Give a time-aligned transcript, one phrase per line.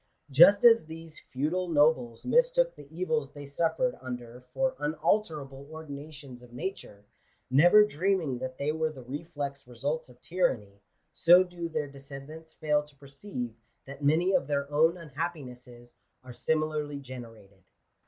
[0.31, 6.51] Just as these feudal nobles mistook the evils they suffered under for unalterable ordinations of
[6.51, 7.05] nature,
[7.51, 10.81] never dreaming that they were the reflex results of tyranny,
[11.13, 13.53] so do their descendants fail to {fereeive
[13.85, 15.93] that many of their own unhappinesses
[16.23, 17.63] are similarly generated.